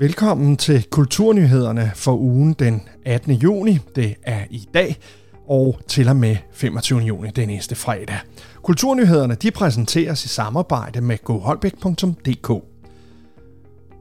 Velkommen 0.00 0.56
til 0.56 0.86
Kulturnyhederne 0.90 1.92
for 1.94 2.16
ugen 2.16 2.52
den 2.52 2.82
18. 3.04 3.32
juni. 3.32 3.78
Det 3.96 4.14
er 4.22 4.44
i 4.50 4.68
dag 4.74 4.96
og 5.46 5.80
til 5.88 6.08
og 6.08 6.16
med 6.16 6.36
25. 6.52 6.98
juni, 7.00 7.30
den 7.30 7.48
næste 7.48 7.74
fredag. 7.74 8.18
Kulturnyhederne 8.62 9.34
de 9.34 9.50
præsenteres 9.50 10.24
i 10.24 10.28
samarbejde 10.28 11.00
med 11.00 11.18
goholbæk.dk. 11.24 12.77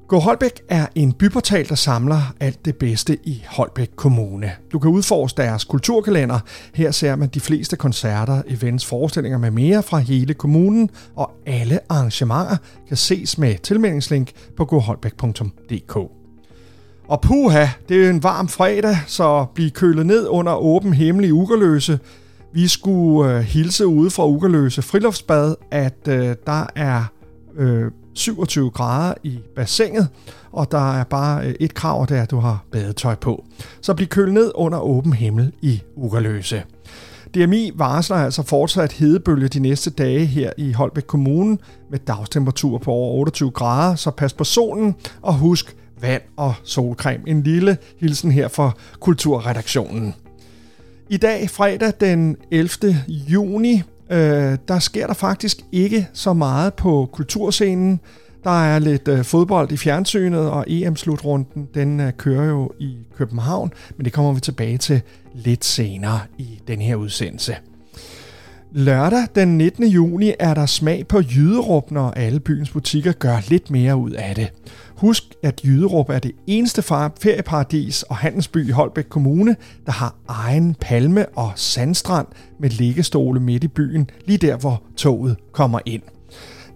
Go 0.08 0.20
Holbæk 0.20 0.62
er 0.70 0.88
en 0.96 1.14
byportal, 1.14 1.70
der 1.70 1.76
samler 1.76 2.34
alt 2.40 2.66
det 2.66 2.76
bedste 2.76 3.18
i 3.24 3.44
Holbæk 3.48 3.90
Kommune. 3.96 4.52
Du 4.72 4.80
kan 4.80 4.92
udforske 4.92 5.42
deres 5.42 5.64
kulturkalender. 5.64 6.40
Her 6.74 6.92
ser 6.92 7.16
man 7.16 7.30
de 7.30 7.40
fleste 7.40 7.76
koncerter, 7.76 8.42
events, 8.48 8.86
forestillinger 8.86 9.38
med 9.38 9.52
mere 9.52 9.84
fra 9.84 9.98
hele 9.98 10.34
kommunen, 10.34 10.90
og 11.16 11.32
alle 11.46 11.80
arrangementer 11.90 12.58
kan 12.88 12.98
ses 12.98 13.38
med 13.38 13.56
tilmeldingslink 13.58 14.32
på 14.58 14.66
goholbæk.dk. 14.66 15.96
Og 17.08 17.22
puha, 17.22 17.68
det 17.90 18.06
er 18.06 18.10
en 18.10 18.24
varm 18.24 18.48
fredag, 18.48 18.98
så 19.08 19.46
bliv 19.56 19.70
kølet 19.70 20.06
ned 20.06 20.28
under 20.28 20.56
åben 20.56 20.94
himmel 20.94 21.26
i 21.26 21.32
Ugerløse. 21.32 22.00
Vi 22.54 22.68
skulle 22.68 23.34
øh, 23.34 23.42
hilse 23.42 23.88
ude 23.88 24.10
fra 24.10 24.28
Ugerløse 24.28 24.82
Friluftsbad, 24.82 25.56
at 25.72 26.08
øh, 26.08 26.36
der 26.46 26.66
er 26.76 27.04
øh, 27.58 27.92
27 28.14 28.70
grader 28.70 29.14
i 29.24 29.40
bassinet, 29.56 30.08
og 30.52 30.72
der 30.72 31.00
er 31.00 31.04
bare 31.04 31.48
øh, 31.48 31.56
et 31.60 31.74
krav, 31.74 32.06
det 32.10 32.18
er, 32.18 32.22
at 32.22 32.32
du 32.32 32.40
har 32.40 32.66
badetøj 32.72 33.16
på. 33.16 33.46
Så 33.82 33.94
bliv 33.94 34.08
kølet 34.08 34.34
ned 34.34 34.52
under 34.56 34.80
åben 34.80 35.14
himmel 35.14 35.52
i 35.62 35.82
Ugerløse. 35.96 36.64
DMI 37.36 37.72
varsler 37.76 38.18
altså 38.18 38.44
fortsat 38.44 38.92
hedebølge 38.92 39.48
de 39.48 39.60
næste 39.60 39.90
dage 39.90 40.26
her 40.26 40.52
i 40.58 40.72
Holbæk 40.72 41.04
Kommune 41.04 41.58
med 41.92 42.00
dagstemperatur 42.00 42.78
på 42.78 42.92
over 42.92 43.14
28 43.14 43.52
grader, 43.52 43.96
så 43.96 44.12
pas 44.12 44.34
på 44.34 44.44
solen 44.44 44.96
og 45.22 45.34
husk 45.34 45.76
vand 46.02 46.22
og 46.38 46.54
solcreme. 46.64 47.24
En 47.28 47.44
lille 47.44 47.78
hilsen 48.00 48.32
her 48.32 48.48
fra 48.48 48.72
Kulturredaktionen. 49.00 50.16
I 51.10 51.18
dag, 51.18 51.50
fredag 51.50 51.94
den 52.00 52.36
11. 52.52 52.96
juni, 53.08 53.84
øh, 54.10 54.58
der 54.68 54.80
sker 54.80 55.08
der 55.08 55.14
faktisk 55.14 55.58
ikke 55.72 56.08
så 56.14 56.34
meget 56.34 56.74
på 56.74 57.10
kulturscenen. 57.12 58.00
Der 58.44 58.64
er 58.64 58.80
lidt 58.80 59.08
øh, 59.08 59.24
fodbold 59.24 59.72
i 59.72 59.78
fjernsynet, 59.78 60.50
og 60.50 60.66
EM-slutrunden 60.68 61.68
den 61.74 62.00
øh, 62.00 62.14
kører 62.14 62.46
jo 62.46 62.72
i 62.80 62.98
København, 63.16 63.74
men 63.98 64.06
det 64.06 64.14
kommer 64.14 64.34
vi 64.34 64.40
tilbage 64.40 64.78
til 64.78 65.02
lidt 65.34 65.66
senere 65.66 66.20
i 66.38 66.62
den 66.68 66.82
her 66.82 66.96
udsendelse. 66.96 67.56
Lørdag 68.72 69.28
den 69.36 69.58
19. 69.58 69.88
juni 69.88 70.34
er 70.40 70.54
der 70.54 70.66
smag 70.66 71.08
på 71.08 71.22
Jyderup, 71.36 71.92
når 71.92 72.12
alle 72.12 72.40
byens 72.40 72.70
butikker 72.70 73.12
gør 73.12 73.38
lidt 73.50 73.72
mere 73.72 73.96
ud 73.98 74.12
af 74.12 74.36
det. 74.36 74.54
Husk, 74.98 75.24
at 75.44 75.66
Jyderup 75.66 76.10
er 76.10 76.20
det 76.20 76.32
eneste 76.48 76.82
ferieparadis 76.82 78.04
og 78.04 78.16
handelsby 78.16 78.68
i 78.68 78.72
Holbæk 78.72 79.06
Kommune, 79.10 79.56
der 79.86 79.92
har 79.92 80.16
egen 80.28 80.76
palme- 80.86 81.26
og 81.36 81.52
sandstrand 81.56 82.28
med 82.60 82.70
liggestole 82.70 83.40
midt 83.40 83.64
i 83.64 83.68
byen, 83.68 84.10
lige 84.26 84.38
der 84.38 84.58
hvor 84.58 84.84
toget 84.98 85.38
kommer 85.52 85.80
ind. 85.86 86.02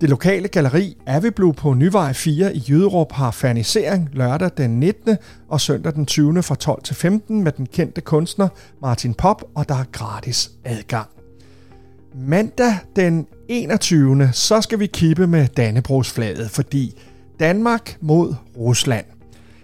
Det 0.01 0.09
lokale 0.09 0.47
galleri 0.47 0.97
Aviblu 1.07 1.51
på 1.51 1.73
Nyvej 1.73 2.13
4 2.13 2.55
i 2.55 2.63
Jyderup 2.69 3.11
har 3.11 3.31
fernisering 3.31 4.09
lørdag 4.13 4.49
den 4.57 4.79
19. 4.79 5.17
og 5.49 5.61
søndag 5.61 5.93
den 5.93 6.05
20. 6.05 6.43
fra 6.43 6.55
12 6.55 6.83
til 6.83 6.95
15 6.95 7.43
med 7.43 7.51
den 7.51 7.65
kendte 7.65 8.01
kunstner 8.01 8.47
Martin 8.81 9.13
Pop, 9.13 9.43
og 9.55 9.69
der 9.69 9.75
er 9.75 9.85
gratis 9.91 10.51
adgang. 10.65 11.20
Mandag 12.15 12.77
den 12.95 13.27
21. 13.47 14.29
så 14.33 14.61
skal 14.61 14.79
vi 14.79 14.85
kippe 14.85 15.27
med 15.27 15.47
Dannebrogsflaget, 15.47 16.51
fordi 16.51 17.01
Danmark 17.39 17.97
mod 18.01 18.35
Rusland. 18.57 19.05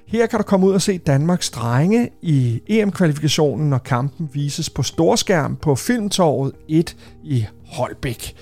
Her 0.06 0.26
kan 0.26 0.40
du 0.40 0.44
komme 0.44 0.68
ud 0.68 0.74
og 0.74 0.82
se 0.82 0.98
Danmarks 0.98 1.50
drenge 1.50 2.10
i 2.22 2.62
EM-kvalifikationen, 2.68 3.70
når 3.70 3.78
kampen 3.78 4.30
vises 4.34 4.70
på 4.70 4.84
storskærm 4.84 5.56
på 5.56 5.76
Filmtorvet 5.76 6.52
1 6.68 6.96
i 7.24 7.46
Holbæk. 7.66 8.36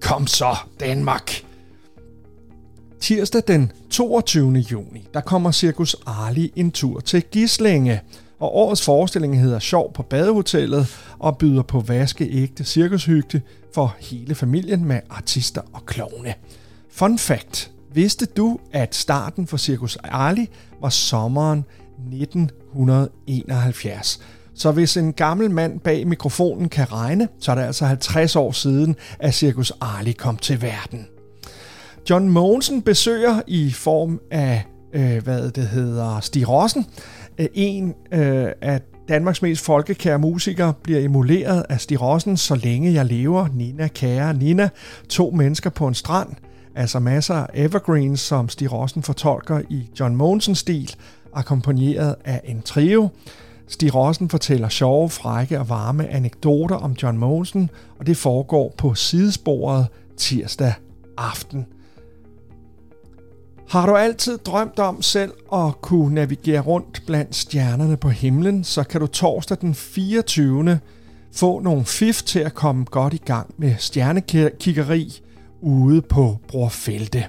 Kom 0.00 0.26
så, 0.26 0.56
Danmark! 0.80 1.44
Tirsdag 3.00 3.42
den 3.48 3.72
22. 3.90 4.52
juni, 4.52 5.08
der 5.14 5.20
kommer 5.20 5.50
Cirkus 5.50 5.96
Arli 6.06 6.52
en 6.56 6.70
tur 6.70 7.00
til 7.00 7.22
Gislinge. 7.22 8.00
Og 8.42 8.56
årets 8.56 8.84
forestilling 8.84 9.40
hedder 9.40 9.58
Sjov 9.58 9.92
på 9.92 10.02
badehotellet 10.02 10.86
og 11.18 11.38
byder 11.38 11.62
på 11.62 11.80
vaskeægte 11.80 12.64
cirkushygge 12.64 13.42
for 13.74 13.96
hele 14.00 14.34
familien 14.34 14.84
med 14.84 15.00
artister 15.10 15.60
og 15.72 15.86
klovne. 15.86 16.34
Fun 16.90 17.18
fact. 17.18 17.70
Vidste 17.94 18.26
du, 18.26 18.58
at 18.72 18.94
starten 18.94 19.46
for 19.46 19.56
Cirkus 19.56 19.96
Arli 19.96 20.48
var 20.80 20.88
sommeren 20.88 21.64
1971? 22.12 24.20
Så 24.54 24.72
hvis 24.72 24.96
en 24.96 25.12
gammel 25.12 25.50
mand 25.50 25.80
bag 25.80 26.06
mikrofonen 26.06 26.68
kan 26.68 26.92
regne, 26.92 27.28
så 27.38 27.50
er 27.50 27.54
det 27.54 27.62
altså 27.62 27.84
50 27.84 28.36
år 28.36 28.52
siden, 28.52 28.96
at 29.18 29.34
Cirkus 29.34 29.72
Arli 29.80 30.12
kom 30.12 30.36
til 30.36 30.62
verden. 30.62 31.06
John 32.10 32.28
Mogensen 32.28 32.82
besøger 32.82 33.40
i 33.46 33.70
form 33.70 34.20
af, 34.30 34.66
øh, 34.92 35.22
hvad 35.22 35.50
det 35.50 35.68
hedder, 35.68 36.20
Stig 36.20 36.48
Rossen, 36.48 36.86
en 37.54 37.94
øh, 38.12 38.46
af 38.60 38.80
Danmarks 39.08 39.42
mest 39.42 39.64
folkekære 39.64 40.18
musikere 40.18 40.72
bliver 40.82 41.00
emuleret 41.00 41.64
af 41.68 41.80
Stig 41.80 42.02
Rossen, 42.02 42.36
Så 42.36 42.54
længe 42.54 42.92
jeg 42.92 43.06
lever, 43.06 43.48
Nina 43.54 43.88
kære 43.88 44.34
Nina, 44.34 44.68
to 45.08 45.30
mennesker 45.30 45.70
på 45.70 45.88
en 45.88 45.94
strand, 45.94 46.28
altså 46.74 46.98
masser 46.98 47.34
af 47.34 47.46
evergreens, 47.54 48.20
som 48.20 48.48
Stig 48.48 48.72
Rossen 48.72 49.02
fortolker 49.02 49.60
i 49.70 49.90
John 50.00 50.16
Monsens 50.16 50.58
stil, 50.58 50.94
akkompagneret 51.32 52.14
af 52.24 52.40
en 52.44 52.62
trio. 52.62 53.08
Stig 53.68 53.94
Rossen 53.94 54.28
fortæller 54.28 54.68
sjove, 54.68 55.10
frække 55.10 55.60
og 55.60 55.68
varme 55.68 56.08
anekdoter 56.08 56.76
om 56.76 56.92
John 57.02 57.18
Monsen, 57.18 57.70
og 57.98 58.06
det 58.06 58.16
foregår 58.16 58.74
på 58.78 58.94
sidesporet 58.94 59.86
tirsdag 60.16 60.72
aften. 61.18 61.66
Har 63.72 63.86
du 63.86 63.96
altid 63.96 64.38
drømt 64.38 64.78
om 64.78 65.02
selv 65.02 65.32
at 65.52 65.80
kunne 65.80 66.14
navigere 66.14 66.60
rundt 66.60 67.02
blandt 67.06 67.34
stjernerne 67.36 67.96
på 67.96 68.08
himlen, 68.08 68.64
så 68.64 68.84
kan 68.84 69.00
du 69.00 69.06
torsdag 69.06 69.58
den 69.60 69.74
24. 69.74 70.80
få 71.32 71.60
nogle 71.60 71.84
fif 71.84 72.22
til 72.22 72.38
at 72.38 72.54
komme 72.54 72.84
godt 72.84 73.14
i 73.14 73.22
gang 73.24 73.54
med 73.58 73.74
stjernekiggeri 73.78 75.20
ude 75.60 76.02
på 76.02 76.36
Brorfelte. 76.48 77.26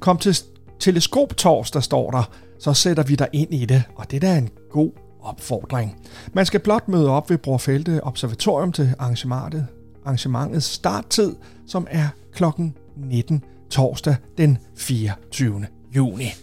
Kom 0.00 0.18
til 0.18 0.38
teleskop 0.80 1.36
torsdag, 1.36 1.82
står 1.82 2.10
der, 2.10 2.30
så 2.58 2.74
sætter 2.74 3.02
vi 3.02 3.14
dig 3.14 3.28
ind 3.32 3.54
i 3.54 3.64
det, 3.64 3.82
og 3.96 4.10
det 4.10 4.22
der 4.22 4.28
er 4.28 4.38
en 4.38 4.50
god 4.70 4.90
opfordring. 5.22 5.96
Man 6.32 6.46
skal 6.46 6.60
blot 6.60 6.88
møde 6.88 7.08
op 7.08 7.30
ved 7.30 7.38
Brorfelte 7.38 8.04
Observatorium 8.04 8.72
til 8.72 8.94
arrangementet, 8.98 9.66
arrangementets 10.04 10.66
starttid, 10.66 11.34
som 11.66 11.86
er 11.90 12.08
klokken 12.32 12.74
19 12.96 13.44
torsdag 13.72 14.16
den 14.38 14.58
24. 14.76 15.66
juni. 15.96 16.34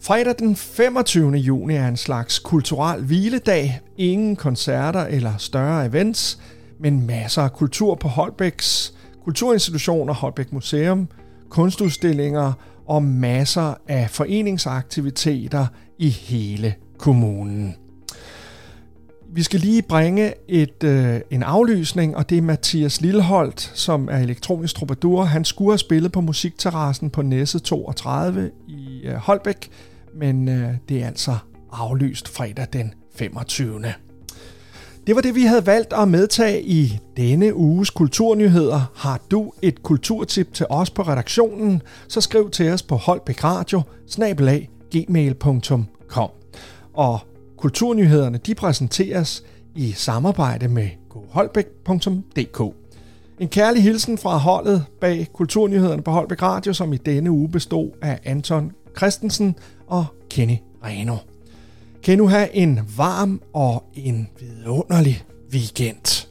Fredag 0.00 0.34
den 0.38 0.56
25. 0.56 1.32
juni 1.32 1.74
er 1.74 1.88
en 1.88 1.96
slags 1.96 2.38
kulturel 2.38 3.04
hviledag. 3.04 3.80
Ingen 3.96 4.36
koncerter 4.36 5.00
eller 5.00 5.36
større 5.36 5.86
events, 5.86 6.38
men 6.80 7.06
masser 7.06 7.42
af 7.42 7.52
kultur 7.52 7.94
på 7.94 8.08
Holbæks 8.08 8.94
kulturinstitutioner, 9.24 10.14
Holbæk 10.14 10.52
Museum, 10.52 11.08
kunstudstillinger 11.48 12.52
og 12.86 13.02
masser 13.02 13.74
af 13.88 14.10
foreningsaktiviteter 14.10 15.66
i 15.98 16.08
hele 16.08 16.74
kommunen. 16.98 17.74
Vi 19.32 19.42
skal 19.42 19.60
lige 19.60 19.82
bringe 19.82 20.32
et, 20.48 20.84
øh, 20.84 21.20
en 21.30 21.42
aflysning, 21.42 22.16
og 22.16 22.30
det 22.30 22.38
er 22.38 22.42
Mathias 22.42 23.00
Lilleholdt, 23.00 23.72
som 23.74 24.08
er 24.10 24.18
elektronisk 24.18 24.76
troubadour. 24.76 25.24
Han 25.24 25.44
skulle 25.44 25.70
have 25.70 25.78
spillet 25.78 26.12
på 26.12 26.20
musikterrassen 26.20 27.10
på 27.10 27.22
Næsset 27.22 27.62
32 27.62 28.50
i 28.68 29.00
øh, 29.04 29.14
Holbæk, 29.14 29.70
men 30.14 30.48
øh, 30.48 30.74
det 30.88 31.02
er 31.02 31.06
altså 31.06 31.36
aflyst 31.72 32.28
fredag 32.28 32.66
den 32.72 32.94
25. 33.16 33.82
Det 35.06 35.16
var 35.16 35.20
det, 35.20 35.34
vi 35.34 35.42
havde 35.42 35.66
valgt 35.66 35.92
at 35.92 36.08
medtage 36.08 36.62
i 36.62 36.98
denne 37.16 37.54
uges 37.54 37.90
kulturnyheder. 37.90 38.92
Har 38.94 39.20
du 39.30 39.52
et 39.62 39.82
kulturtip 39.82 40.54
til 40.54 40.66
os 40.70 40.90
på 40.90 41.02
redaktionen, 41.02 41.82
så 42.08 42.20
skriv 42.20 42.50
til 42.50 42.70
os 42.70 42.82
på 42.82 42.96
holbækradio 42.96 43.82
gmail.com. 44.90 45.86
Og 46.94 47.20
kulturnyhederne 47.58 48.38
de 48.38 48.54
præsenteres 48.54 49.44
i 49.74 49.92
samarbejde 49.92 50.68
med 50.68 50.88
goholbæk.dk. 51.08 52.74
En 53.38 53.48
kærlig 53.48 53.82
hilsen 53.82 54.18
fra 54.18 54.36
holdet 54.36 54.84
bag 55.00 55.28
kulturnyhederne 55.32 56.02
på 56.02 56.10
Holbæk 56.10 56.42
Radio, 56.42 56.72
som 56.72 56.92
i 56.92 56.96
denne 56.96 57.30
uge 57.30 57.48
bestod 57.48 57.90
af 58.02 58.20
Anton 58.24 58.72
Christensen 58.96 59.56
og 59.86 60.06
Kenny 60.30 60.56
Reno. 60.84 61.16
Kan 62.02 62.18
nu 62.18 62.28
have 62.28 62.54
en 62.54 62.80
varm 62.96 63.40
og 63.52 63.84
en 63.94 64.28
vidunderlig 64.40 65.24
weekend. 65.52 66.27